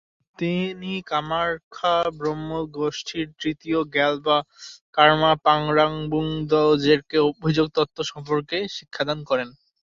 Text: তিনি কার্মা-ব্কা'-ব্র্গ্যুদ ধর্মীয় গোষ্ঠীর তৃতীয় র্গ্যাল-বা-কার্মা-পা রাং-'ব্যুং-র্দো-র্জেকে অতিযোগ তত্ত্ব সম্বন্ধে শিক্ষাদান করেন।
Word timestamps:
তিনি 0.37 0.91
কার্মা-ব্কা'-ব্র্গ্যুদ 1.03 2.17
ধর্মীয় 2.19 2.75
গোষ্ঠীর 2.77 3.27
তৃতীয় 3.39 3.79
র্গ্যাল-বা-কার্মা-পা 3.83 5.53
রাং-'ব্যুং-র্দো-র্জেকে 5.77 7.17
অতিযোগ 7.29 7.67
তত্ত্ব 7.75 7.99
সম্বন্ধে 8.11 8.57
শিক্ষাদান 8.75 9.19
করেন। 9.29 9.49